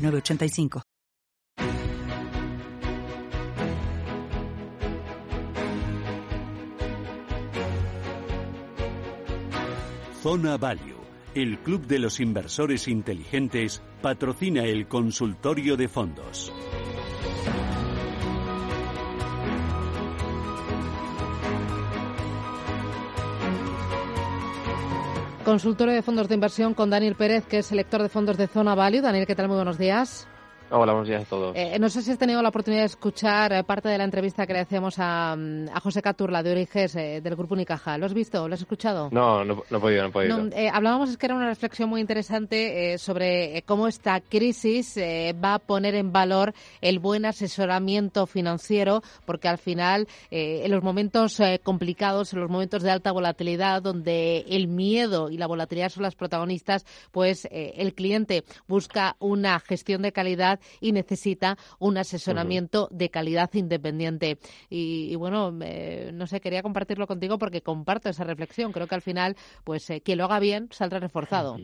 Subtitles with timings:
[0.00, 0.82] 985.
[10.22, 11.00] Zona Value,
[11.34, 16.52] el club de los inversores inteligentes, patrocina el consultorio de fondos.
[25.50, 28.76] Consultorio de fondos de inversión con Daniel Pérez, que es selector de fondos de Zona
[28.76, 29.00] Value.
[29.00, 29.48] Daniel, ¿qué tal?
[29.48, 30.28] Muy buenos días.
[30.72, 31.56] Hola, buenos días a todos.
[31.56, 34.46] Eh, no sé si has tenido la oportunidad de escuchar eh, parte de la entrevista
[34.46, 37.98] que le hacíamos a, mm, José Caturla de Origes eh, del Grupo Unicaja.
[37.98, 38.46] ¿Lo has visto?
[38.46, 39.08] ¿Lo has escuchado?
[39.10, 40.38] No, no, he podido, no he podido.
[40.72, 45.96] hablábamos, es que era una reflexión muy interesante sobre cómo esta crisis va a poner
[45.96, 52.50] en valor el buen asesoramiento financiero, porque al final, en los momentos complicados, en los
[52.50, 57.94] momentos de alta volatilidad, donde el miedo y la volatilidad son las protagonistas, pues el
[57.94, 64.38] cliente busca una gestión de calidad y necesita un asesoramiento de calidad independiente.
[64.68, 68.72] Y, bueno, no sé, quería compartirlo contigo porque comparto esa reflexión.
[68.72, 71.56] Creo que al final, pues eh, quien lo haga bien saldrá reforzado.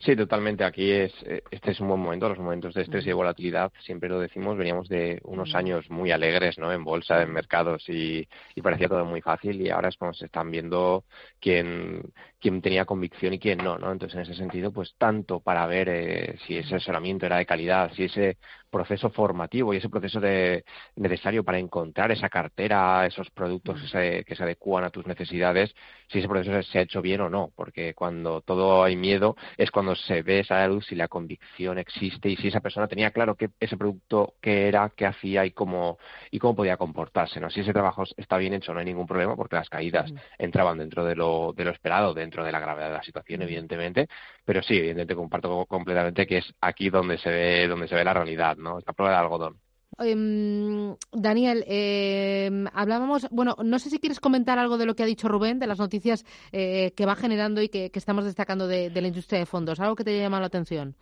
[0.00, 0.64] Sí, totalmente.
[0.64, 2.28] Aquí es eh, este es un buen momento.
[2.28, 6.10] Los momentos de estrés y de volatilidad, siempre lo decimos, veníamos de unos años muy
[6.10, 6.72] alegres, ¿no?
[6.72, 9.60] En bolsa, en mercados y, y parecía todo muy fácil.
[9.60, 11.04] Y ahora es como se están viendo
[11.40, 12.02] quién,
[12.40, 13.92] quién tenía convicción y quién no, ¿no?
[13.92, 17.92] Entonces, en ese sentido, pues tanto para ver eh, si ese asesoramiento era de calidad,
[17.94, 18.38] si ese
[18.70, 20.64] proceso formativo y ese proceso de,
[20.96, 25.74] necesario para encontrar esa cartera, esos productos que se adecuan a tus necesidades,
[26.08, 29.70] si ese proceso se ha hecho bien o no, porque cuando todo hay miedo es
[29.70, 33.34] cuando se ve esa luz si la convicción existe y si esa persona tenía claro
[33.34, 35.98] que ese producto qué era, qué hacía y cómo
[36.30, 37.50] y cómo podía comportarse, ¿no?
[37.50, 41.04] Si ese trabajo está bien hecho no hay ningún problema porque las caídas entraban dentro
[41.04, 44.08] de lo, de lo esperado, dentro de la gravedad de la situación, evidentemente,
[44.44, 48.14] pero sí, evidentemente comparto completamente que es aquí donde se ve donde se ve la
[48.14, 48.78] realidad, ¿no?
[48.86, 49.60] La prueba de algodón.
[50.00, 55.06] Em, Daniel, em, hablábamos, bueno, no sé si quieres comentar algo de lo que ha
[55.06, 59.08] dicho Rubén, de las noticias eh, que va generando y que, estamos destacando de, la
[59.08, 60.94] industria de fondos, algo que te haya llamado la atención.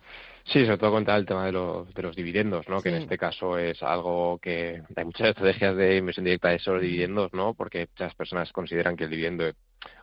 [0.45, 2.81] Sí, sobre todo contar el tema de los, de los dividendos, ¿no?
[2.81, 6.81] Que en este caso es algo que hay muchas estrategias de inversión directa de esos
[6.81, 7.53] dividendos, ¿no?
[7.53, 9.45] Porque muchas personas consideran que el dividendo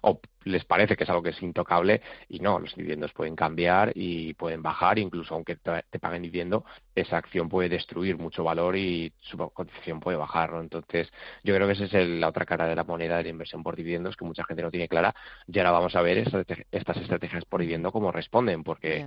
[0.02, 3.92] o les parece que es algo que es intocable y no, los dividendos pueden cambiar
[3.94, 6.64] y pueden bajar, incluso aunque te paguen dividendo,
[6.94, 10.60] esa acción puede destruir mucho valor y su cotización puede bajar, ¿no?
[10.60, 11.10] Entonces,
[11.42, 13.76] yo creo que esa es la otra cara de la moneda de la inversión por
[13.76, 15.14] dividendos que mucha gente no tiene clara
[15.46, 19.06] y ahora vamos a ver estas, estrategias por dividendo cómo responden, porque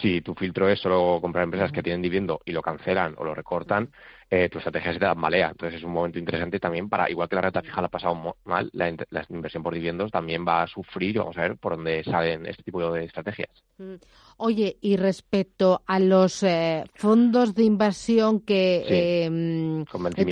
[0.00, 3.34] si tu filtro es solo comprar empresas que tienen dividendo y lo cancelan o lo
[3.34, 3.90] recortan,
[4.30, 5.50] eh, tu estrategia se te malea.
[5.50, 8.34] Entonces es un momento interesante también para, igual que la renta fija la ha pasado
[8.44, 8.88] mal, la,
[9.28, 12.62] inversión por dividendos también va a sufrir y vamos a ver por dónde salen este
[12.62, 13.50] tipo de estrategias.
[13.76, 13.96] Mm.
[14.38, 18.84] Oye, y respecto a los eh, fondos de inversión que...
[18.88, 19.84] Eh,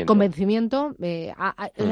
[0.07, 0.95] convencimiento.
[0.99, 1.05] Mm.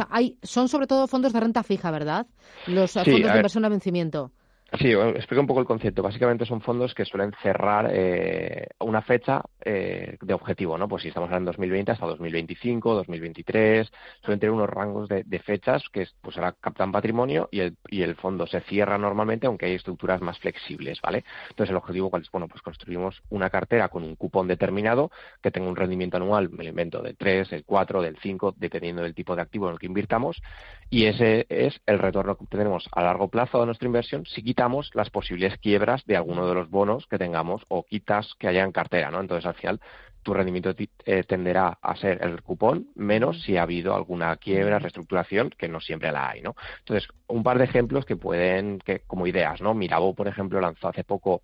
[0.08, 2.26] hay, son sobre todo fondos de renta fija, ¿verdad?
[2.66, 4.32] Los fondos de inversión a vencimiento.
[4.76, 6.02] Sí, explico un poco el concepto.
[6.02, 10.86] Básicamente son fondos que suelen cerrar eh, una fecha eh, de objetivo, ¿no?
[10.86, 13.90] Pues si estamos hablando en 2020 hasta 2025, 2023,
[14.22, 18.14] suelen tener unos rangos de, fechas que pues ahora captan patrimonio y el, y el
[18.16, 21.24] fondo se cierra normalmente, aunque hay estructuras más flexibles, ¿vale?
[21.48, 25.10] Entonces el objetivo cuál es, bueno, pues construimos una cartera con un cupón determinado
[25.42, 29.02] que tenga un rendimiento anual, me lo invento, del 3, del 4, del 5, dependiendo
[29.02, 30.42] del tipo de activo en el que invirtamos,
[30.90, 34.90] y ese es el retorno que obtenemos a largo plazo de nuestra inversión si quitamos
[34.94, 38.72] las posibles quiebras de alguno de los bonos que tengamos o quitas que haya en
[38.72, 39.20] cartera, ¿no?
[39.20, 39.80] Entonces, al final,
[40.24, 40.74] tu rendimiento
[41.04, 45.78] eh, tenderá a ser el cupón menos si ha habido alguna quiebra, reestructuración, que no
[45.78, 46.56] siempre la hay, ¿no?
[46.80, 49.74] Entonces, un par de ejemplos que pueden, que como ideas, ¿no?
[49.74, 51.42] Mirabo, por ejemplo, lanzó hace poco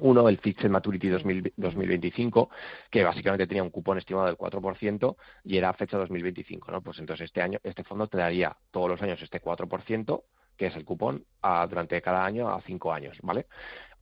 [0.00, 2.50] uno, el Fixed Maturity 2025,
[2.90, 6.82] que básicamente tenía un cupón estimado del 4% y era fecha 2025, ¿no?
[6.82, 10.22] Pues entonces este año, este fondo te daría todos los años este 4%,
[10.58, 11.24] que es el cupón,
[11.70, 13.46] durante cada año a cinco años, ¿vale?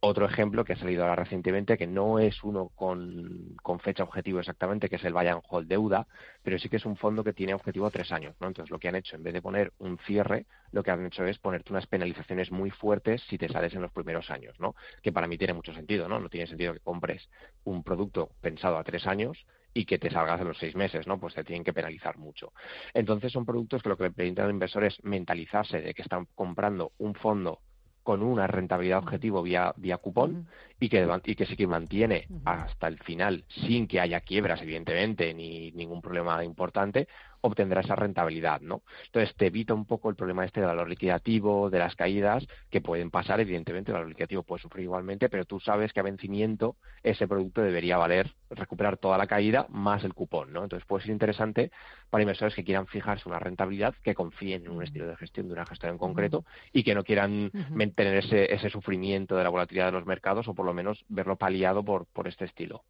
[0.00, 4.88] Otro ejemplo que ha salido ahora recientemente, que no es uno con, fecha objetivo exactamente,
[4.88, 6.06] que es el and Hold Deuda,
[6.42, 8.36] pero sí que es un fondo que tiene objetivo tres años.
[8.40, 8.48] ¿no?
[8.48, 11.24] Entonces, lo que han hecho, en vez de poner un cierre, lo que han hecho
[11.24, 14.74] es ponerte unas penalizaciones muy fuertes si te sales en los primeros años, ¿no?
[15.02, 16.08] que para mí tiene mucho sentido.
[16.08, 17.28] No, no tiene sentido que compres
[17.64, 19.46] un producto pensado a tres años
[19.76, 21.20] y que te salgas en los seis meses, ¿no?
[21.20, 22.54] Pues te tienen que penalizar mucho.
[22.94, 26.26] Entonces son productos que lo que le permiten al inversor es mentalizarse de que están
[26.34, 27.60] comprando un fondo
[28.06, 30.46] con una rentabilidad objetivo vía, vía cupón
[30.78, 35.34] y, que, y que sí que mantiene hasta el final, sin que haya quiebras, evidentemente,
[35.34, 37.08] ni ningún problema importante,
[37.40, 38.82] obtendrá esa rentabilidad, ¿no?
[39.06, 42.80] Entonces te evita un poco el problema este del valor liquidativo, de las caídas que
[42.80, 46.76] pueden pasar, evidentemente el valor liquidativo puede sufrir igualmente, pero tú sabes que a vencimiento
[47.02, 50.62] ese producto debería valer, recuperar toda la caída más el cupón, ¿no?
[50.64, 51.70] Entonces puede ser interesante
[52.10, 55.52] para inversores que quieran fijarse una rentabilidad, que confíen en un estilo de gestión de
[55.52, 59.86] una gestión en concreto y que no quieran mantener ese, ese sufrimiento de la volatilidad
[59.86, 62.84] de los mercados o por lo menos verlo paliado por, por este estilo.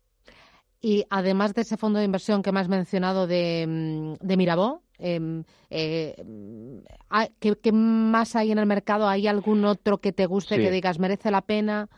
[0.81, 4.83] Y además de ese fondo de inversión que me has mencionado de, mm, de Mirabó,
[4.99, 6.15] em, eh,
[7.41, 9.09] ¿qué, más hay en el mercado?
[9.09, 11.89] ¿Hay algún otro que te guste, que digas merece la pena?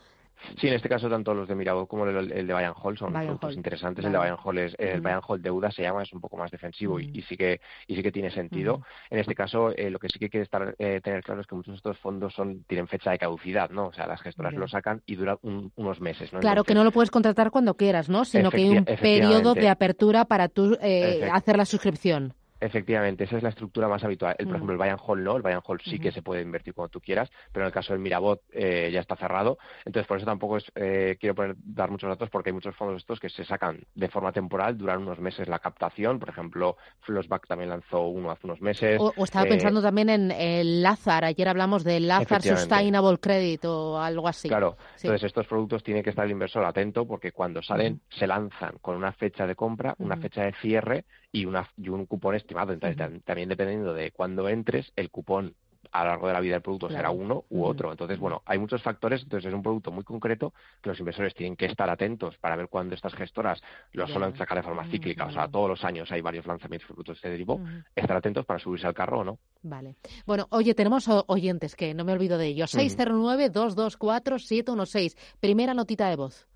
[0.61, 3.55] Sí, en este caso tanto los de Mirabeau como el, de Bayern Hall son productos
[3.55, 4.05] interesantes.
[4.05, 6.51] El de Bayern Hall es el Bayern Hall deuda se llama, es un poco más
[6.51, 8.83] defensivo y, sí que y sí que tiene sentido.
[9.11, 11.47] En este caso, eh, lo que sí que hay que estar eh, tener claro es
[11.47, 13.89] que muchos de estos fondos son tienen fecha de caducidad, ¿no?
[13.89, 16.41] O sea, las gestoras lo sacan y dura unos meses, ¿no?
[16.41, 18.25] Claro que no lo puedes contratar cuando quieras, ¿no?
[18.25, 22.35] Sino que hay un periodo de apertura para tú eh, hacer la suscripción.
[22.61, 24.35] Efectivamente, esa es la estructura más habitual.
[24.39, 26.75] El, por ejemplo, el and Hold no, el and Hold sí que se puede invertir
[26.75, 29.59] cuando tú quieras, pero en el caso del Mirabot eh, ya está cerrado.
[29.85, 32.97] Entonces, por eso tampoco es, eh, quiero poner, dar muchos datos porque hay muchos fondos
[32.97, 36.19] estos que se sacan de forma temporal, duran unos meses la captación.
[36.19, 38.99] Por ejemplo, Flossback también lanzó uno hace unos meses.
[39.01, 41.25] O, estaba eh, pensando también en el Lazar.
[41.25, 44.49] Ayer hablamos del Lazar Sustainable Credit o algo así.
[44.49, 48.79] Claro, entonces estos productos tienen que estar el inversor atento porque cuando salen se lanzan
[48.81, 52.73] con una fecha de compra, una fecha de cierre y, una, y un cupón estimado.
[52.73, 55.55] Entonces, también dependiendo de cuándo entres, el cupón
[55.93, 57.91] a lo largo de la vida del producto será uno u otro.
[57.91, 60.53] Entonces, bueno, hay muchos factores, entonces es un producto muy concreto
[60.83, 64.59] que los inversores tienen que estar atentos para ver cuándo estas gestoras lo suelen sacar
[64.59, 65.25] de forma cíclica.
[65.27, 67.61] O sea, todos los años hay varios lanzamientos de productos de este tipo.
[67.95, 69.39] Estar atentos para subirse al carro o no.
[69.63, 69.95] Vale.
[70.27, 72.75] Bueno, oye, tenemos oyentes que no me olvido de ellos.
[72.75, 75.17] 609-224-716.
[75.41, 76.49] Primera notita de voz.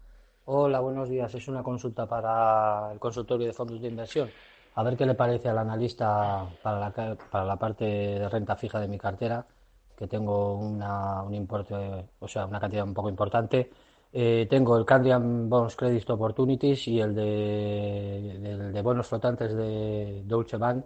[0.44, 1.32] Hola, buenos días.
[1.34, 4.28] Es una consulta para el consultorio de fondos de inversión
[4.74, 8.80] a ver qué le parece al analista para la, para la parte de renta fija
[8.80, 9.46] de mi cartera,
[9.96, 11.74] que tengo una, un importe,
[12.18, 13.70] o sea, una cantidad un poco importante.
[14.12, 20.56] Eh, tengo el Candian Bonds Credit Opportunities y el de, de bonos flotantes de Deutsche
[20.56, 20.84] Bank,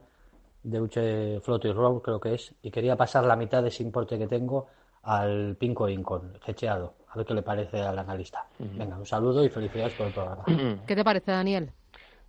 [0.62, 4.26] Deutsche Floating Roll creo que es, y quería pasar la mitad de ese importe que
[4.26, 4.66] tengo
[5.02, 6.94] al Pinco Incon, hecheado.
[7.08, 8.46] A ver qué le parece al analista.
[8.58, 10.44] Venga, un saludo y felicidades por el programa.
[10.86, 11.70] ¿Qué te parece, Daniel?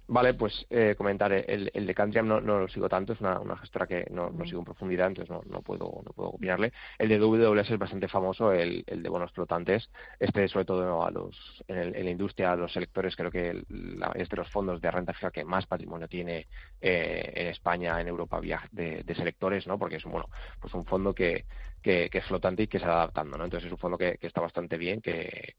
[0.09, 3.39] Vale, pues eh, comentar, el, el de Cantriam no, no, lo sigo tanto, es una,
[3.41, 6.71] una gestora que no, no, sigo en profundidad, entonces no, no, puedo, no puedo opinarle.
[6.97, 11.11] El de WS es bastante famoso, el, el de bonos flotantes, este sobre todo a
[11.11, 14.91] los, en, la industria, a los selectores, creo que la, es de los fondos de
[14.91, 16.47] renta fija que más patrimonio tiene
[16.79, 18.39] eh, en España, en Europa,
[18.71, 19.77] de, de selectores, ¿no?
[19.77, 20.29] Porque es un, bueno,
[20.61, 21.45] pues un fondo que,
[21.81, 23.45] que, es flotante y que se va adaptando, ¿no?
[23.45, 25.55] Entonces es un fondo que, está bastante bien, que,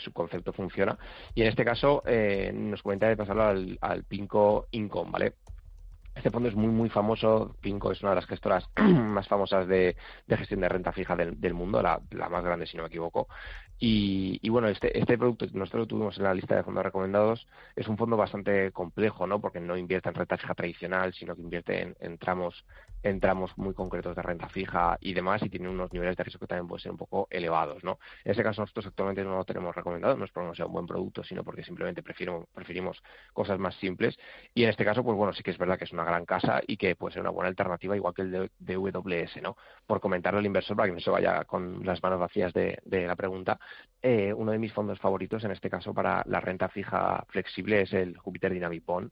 [0.00, 0.98] su concepto funciona.
[1.34, 5.34] Y en este caso eh, nos comenta de pasarlo al, al Pinco Income, ¿vale?
[6.14, 7.56] Este fondo es muy, muy famoso.
[7.60, 9.96] Pinco es una de las gestoras más famosas de,
[10.28, 13.28] gestión de renta fija del, mundo, la, más grande, si no me equivoco.
[13.78, 17.48] Y, bueno, este, este producto nosotros lo tuvimos en la lista de fondos recomendados.
[17.74, 19.40] Es un fondo bastante complejo, ¿no?
[19.40, 22.64] Porque no invierte en renta fija tradicional, sino que invierte en, tramos
[23.02, 26.40] en tramos muy concretos de renta fija y demás, y tiene unos niveles de riesgo
[26.40, 27.98] que también pueden ser un poco elevados, ¿no?
[28.24, 30.72] En este caso nosotros actualmente no lo tenemos recomendado, no es porque no sea un
[30.72, 34.18] buen producto, sino porque simplemente prefiero, preferimos cosas más simples.
[34.54, 36.60] Y en este caso, pues bueno, sí que es verdad que es una gran casa
[36.66, 38.76] y que puede ser una buena alternativa, igual que el de, de
[39.42, 39.56] ¿no?
[39.86, 43.06] Por comentarle al inversor para que no se vaya con las manos vacías de, de
[43.06, 43.58] la pregunta,
[44.00, 47.92] eh, uno de mis fondos favoritos, en este caso para la renta fija flexible, es
[47.92, 49.10] el Jupiter Dynamic Bond,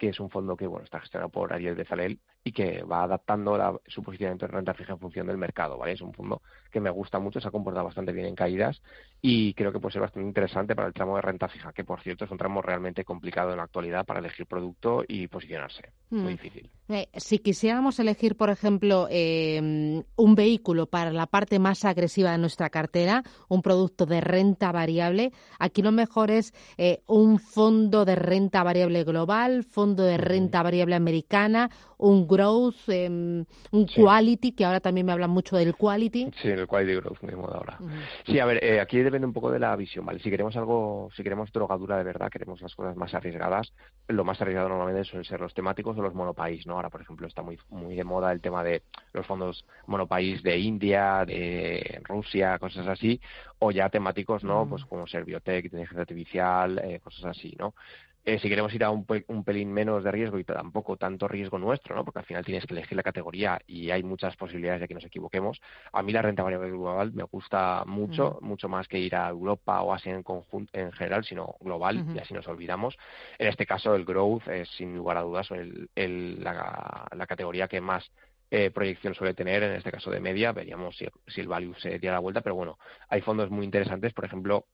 [0.00, 3.58] que es un fondo que bueno está gestionado por Ariel Bezalel y que va adaptando
[3.58, 5.92] la, su posicionamiento de renta fija en función del mercado, ¿vale?
[5.92, 6.40] Es un fondo
[6.72, 8.80] que me gusta mucho, se ha comportado bastante bien en caídas
[9.20, 12.00] y creo que puede ser bastante interesante para el tramo de renta fija, que por
[12.00, 15.92] cierto es un tramo realmente complicado en la actualidad para elegir producto y posicionarse.
[16.10, 16.36] Muy mm.
[16.36, 16.70] difícil.
[16.92, 22.38] Eh, si quisiéramos elegir, por ejemplo, em, un vehículo para la parte más agresiva de
[22.38, 28.16] nuestra cartera, un producto de renta variable, aquí lo mejor es eh, un fondo de
[28.16, 34.80] renta variable global, fondo de renta variable americana, un growth, em, un quality, que ahora
[34.80, 36.30] también me hablan mucho del quality.
[36.40, 37.78] Sí, el quality growth mismo de ahora.
[38.26, 40.18] Sí, a ver, eh, aquí depende un poco de la visión, ¿vale?
[40.20, 43.72] Si queremos algo, si queremos drogadura de verdad, queremos las cosas más arriesgadas,
[44.08, 46.74] lo más arriesgado normalmente suelen ser los temáticos o los monopaís, ¿no?
[46.74, 50.58] Ahora, por ejemplo, está muy, muy de moda el tema de los fondos monopaís de
[50.58, 53.20] India, de Rusia, cosas así,
[53.58, 54.66] o ya temáticos, ¿no?
[54.66, 57.74] Pues como ser biotech, inteligencia artificial, eh, cosas así, ¿no?
[58.22, 61.96] Eh, si queremos ir a un, pelín menos de riesgo y tampoco tanto riesgo nuestro,
[61.96, 62.04] ¿no?
[62.04, 65.04] porque al final tienes que elegir la categoría y hay muchas posibilidades de que nos
[65.04, 65.60] equivoquemos,
[65.92, 69.80] a mí la renta variable global me gusta mucho, mucho más que ir a Europa
[69.80, 72.98] o Asia en, conjunto, en general, sino global, y así nos olvidamos.
[73.38, 78.10] En este caso, el growth es sin lugar a dudas el, la, categoría que más
[78.50, 81.98] eh, proyección suele tener, en este caso de media, veríamos si, si el value se
[81.98, 84.66] diera la vuelta, pero bueno, hay fondos muy interesantes, por ejemplo,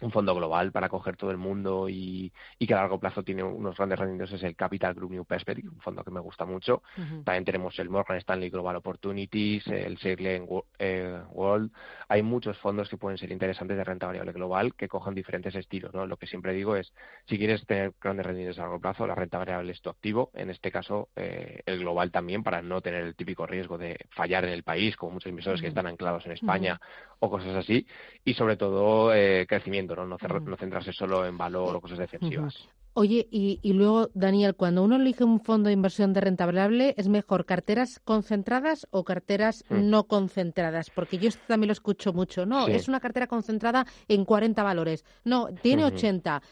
[0.00, 3.76] un fondo global para coger todo el mundo y, que a largo plazo tiene unos
[3.76, 6.82] grandes rendimientos es el Capital Group New Perspective, un fondo que me gusta mucho.
[7.24, 10.46] También tenemos el Morgan Stanley Global Opportunities, el Sirlen
[10.78, 11.72] eh, World.
[12.08, 15.94] Hay muchos fondos que pueden ser interesantes de renta variable global que cojan diferentes estilos.
[15.94, 16.06] ¿no?
[16.06, 16.92] Lo que siempre digo es,
[17.26, 20.30] si quieres tener grandes rendimientos a largo plazo, la renta variable es tu activo.
[20.34, 24.44] En este caso, eh, el global también, para no tener el típico riesgo de fallar
[24.44, 26.80] en el país, como muchos inversores que están anclados en España
[27.18, 27.86] o cosas así.
[28.24, 30.16] Y sobre todo, eh, crecimiento ¿no?
[30.56, 32.54] centrarse solo en valor o cosas defensivas.
[32.94, 37.08] Oye, y, luego, Daniel, cuando uno elige un fondo de inversión de renta variable, ¿es
[37.08, 39.88] mejor carteras concentradas o carteras hmm.
[39.88, 40.90] no concentradas?
[40.90, 42.44] Porque yo esto también lo escucho mucho.
[42.44, 45.04] No, es una cartera concentrada en 40 valores.
[45.24, 46.42] No, tiene 80,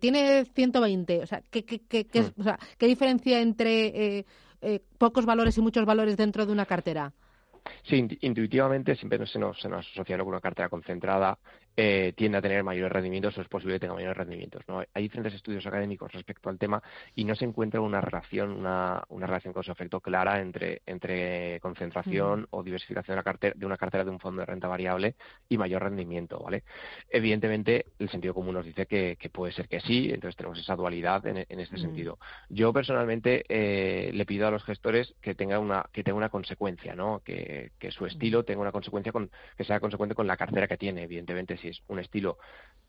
[0.00, 1.22] tiene 120.
[1.22, 2.40] O sea, ¿qué, qué, qué, hmm.
[2.40, 4.26] o sea, ¿qué diferencia entre eh,
[4.62, 7.12] eh, pocos valores y muchos valores dentro de una cartera?
[7.82, 11.38] Sí, intuitivamente siempre se nos, se nos asocia con una cartera concentrada
[11.82, 14.62] eh, tiende a tener mayores rendimientos o es posible que tenga mayores rendimientos.
[14.68, 14.84] ¿no?
[14.92, 16.82] Hay diferentes estudios académicos respecto al tema
[17.14, 21.58] y no se encuentra una relación, una, una relación con su efecto clara entre, entre
[21.60, 25.14] concentración o diversificación de una, cartera, de una cartera de un fondo de renta variable
[25.48, 26.38] y mayor rendimiento.
[26.38, 26.64] ¿vale?
[27.08, 31.26] Evidentemente, el sentido común nos dice que, puede ser que sí, entonces tenemos esa dualidad
[31.26, 32.18] en, este sentido.
[32.50, 36.94] Yo personalmente eh, le pido a los gestores que tenga una, que tenga una consecuencia,
[36.94, 37.22] ¿no?
[37.24, 40.76] que, que su estilo tenga una consecuencia con, que sea consecuente con la cartera que
[40.76, 41.04] tiene.
[41.04, 42.38] Evidentemente, si es un estilo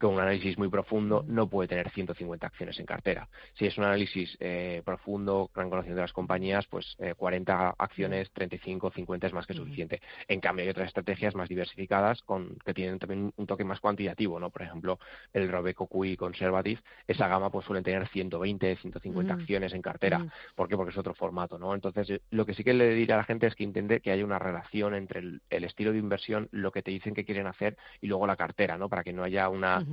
[0.02, 3.30] con un análisis muy profundo, no puede tener 150 acciones en cartera.
[3.54, 8.32] Si es un análisis eh, profundo, gran conocimiento de las compañías, pues 40 eh, acciones,
[8.32, 10.02] 35, 50 es más que suficiente.
[10.28, 14.40] En cambio, hay otras estrategias más diversificadas con, que tienen también un toque más cuantitativo,
[14.40, 14.50] ¿no?
[14.50, 15.00] Por ejemplo,
[15.34, 20.26] el Robeco QI Conservative, esa gama pues suelen tener 120, 150 acciones en cartera.
[20.56, 20.76] ¿Por qué?
[20.76, 21.76] Porque es otro formato, ¿no?
[21.76, 24.26] Entonces, lo que sí que le diría a la gente es que intente que haya
[24.26, 27.78] una relación entre el, el estilo de inversión, lo que te dicen que quieren hacer
[28.02, 29.86] y luego la cartera para que no haya una,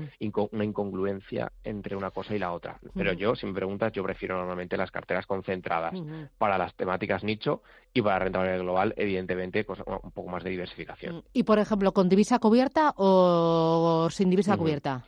[0.51, 2.79] una incongruencia entre una cosa y la otra.
[2.95, 5.95] Pero yo, si me preguntas, yo prefiero normalmente las carteras concentradas
[6.39, 11.25] para las temáticas nicho y para rentabilidad global, evidentemente, un poco más de diversificación.
[11.33, 15.05] ¿Y, por ejemplo, con divisa cubierta o sin divisa cubierta?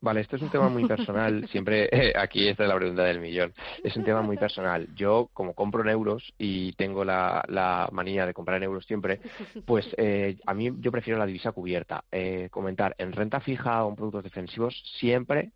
[0.00, 1.48] Vale, esto es un tema muy personal.
[1.50, 3.52] Siempre, eh, aquí esta es la pregunta del millón.
[3.82, 4.88] Es un tema muy personal.
[4.94, 9.20] Yo, como compro en euros y tengo la, la manía de comprar en euros siempre,
[9.66, 12.04] pues eh, a mí yo prefiero la divisa cubierta.
[12.12, 15.50] Eh, comentar en renta fija o en productos defensivos siempre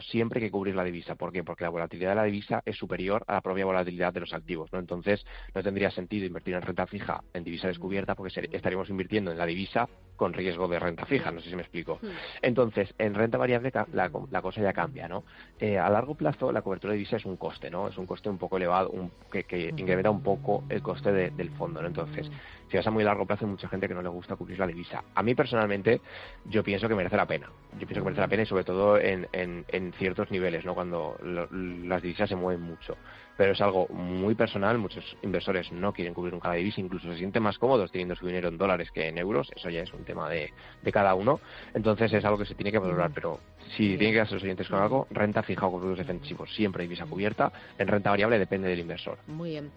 [0.00, 1.14] siempre hay que cubrir la divisa.
[1.14, 1.44] ¿Por qué?
[1.44, 4.72] Porque la volatilidad de la divisa es superior a la propia volatilidad de los activos,
[4.72, 4.78] ¿no?
[4.78, 9.38] Entonces, no tendría sentido invertir en renta fija en divisa descubierta porque estaríamos invirtiendo en
[9.38, 11.98] la divisa con riesgo de renta fija, no sé si me explico.
[12.00, 12.08] Hmm.
[12.42, 15.24] Entonces, en renta variable la, cosa ya cambia, ¿no?
[15.60, 17.88] Eh, a largo plazo, la cobertura de divisa es un coste, ¿no?
[17.88, 18.92] Es un coste un poco elevado,
[19.30, 21.88] que, que incrementa un poco el coste del fondo, ¿no?
[21.88, 22.30] Entonces,
[22.70, 24.66] si vas a muy largo plazo hay mucha gente que no le gusta cubrir la
[24.66, 25.04] divisa.
[25.14, 26.00] A mí personalmente
[26.44, 27.50] yo pienso que merece la pena.
[27.78, 30.74] Yo pienso que merece la pena y sobre todo en, en, ciertos niveles, ¿no?
[30.74, 32.96] Cuando las divisas se mueven mucho.
[33.36, 37.18] Pero es algo muy personal, muchos inversores no quieren cubrir nunca la divisa, incluso se
[37.18, 40.04] sienten más cómodos teniendo su dinero en dólares que en euros, eso ya es un
[40.04, 41.40] tema de, de cada uno.
[41.74, 43.38] Entonces es algo que se tiene que valorar, pero
[43.76, 46.84] si tienen que hacer los oyentes con algo, renta fija o con productos defensivos, siempre
[46.84, 49.18] divisa cubierta, en renta variable depende del inversor.
[49.26, 49.70] Muy bien.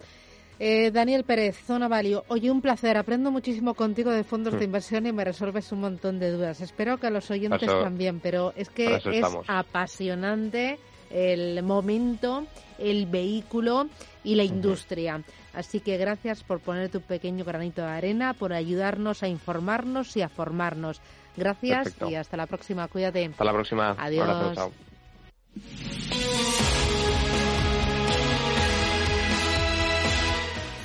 [0.62, 2.22] Eh, Daniel Pérez, Zona Valio.
[2.28, 2.98] Oye, un placer.
[2.98, 6.60] Aprendo muchísimo contigo de fondos de inversión y me resuelves un montón de dudas.
[6.60, 10.78] Espero que a los oyentes también, pero es que es apasionante
[11.10, 12.46] el momento,
[12.78, 13.88] el vehículo
[14.22, 15.22] y la industria.
[15.54, 20.20] Así que gracias por poner tu pequeño granito de arena, por ayudarnos a informarnos y
[20.20, 21.00] a formarnos.
[21.38, 22.86] Gracias y hasta la próxima.
[22.88, 23.24] Cuídate.
[23.24, 23.96] Hasta la próxima.
[23.98, 24.70] Adiós.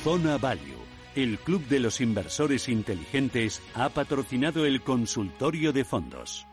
[0.06, 0.86] Zona Value,
[1.16, 6.46] el club de los inversores inteligentes, ha patrocinado el consultorio de fondos.